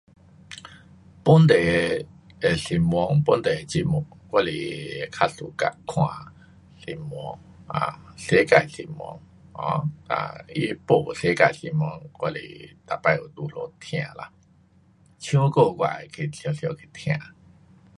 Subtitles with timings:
[1.25, 2.05] 本地的
[2.39, 6.33] 的新闻，本地的新闻，我是较 suka 看
[6.83, 7.19] 新闻
[7.67, 8.97] ，um 世界新闻
[9.53, 11.81] um 啊它会报世界新闻
[12.19, 14.33] 我是每次有那里听啦。
[15.19, 17.15] 唱歌我也会去常常去听。